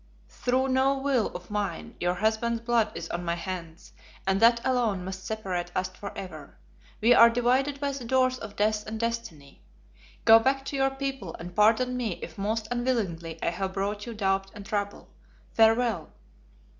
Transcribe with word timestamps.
Through 0.29 0.69
no 0.69 0.97
will 0.97 1.27
of 1.35 1.51
mine 1.51 1.93
your 1.99 2.15
husband's 2.15 2.59
blood 2.61 2.91
is 2.95 3.07
on 3.09 3.23
my 3.23 3.35
hands, 3.35 3.93
and 4.25 4.39
that 4.41 4.59
alone 4.65 5.05
must 5.05 5.27
separate 5.27 5.71
us 5.75 5.89
for 5.89 6.11
ever. 6.17 6.57
We 7.01 7.13
are 7.13 7.29
divided 7.29 7.79
by 7.79 7.91
the 7.91 8.03
doors 8.03 8.39
of 8.39 8.55
death 8.55 8.83
and 8.87 8.99
destiny. 8.99 9.61
Go 10.25 10.39
back 10.39 10.65
to 10.65 10.75
your 10.75 10.89
people, 10.89 11.35
and 11.37 11.55
pardon 11.55 11.95
me 11.97 12.13
if 12.23 12.35
most 12.35 12.67
unwillingly 12.71 13.37
I 13.43 13.51
have 13.51 13.73
brought 13.73 14.07
you 14.07 14.15
doubt 14.15 14.49
and 14.55 14.65
trouble. 14.65 15.07
Farewell." 15.53 16.09